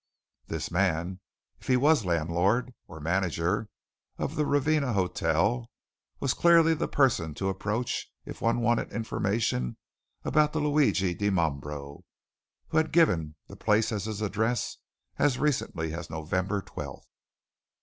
[0.47, 1.19] This man,
[1.59, 3.69] if he was landlord, or manager,
[4.17, 5.69] of the Ravenna Hotel,
[6.19, 9.77] was clearly the person to approach if one wanted information
[10.23, 12.01] about the Luigi Dimambro
[12.69, 14.77] who had given the place as his address
[15.19, 17.03] as recently as November 12th.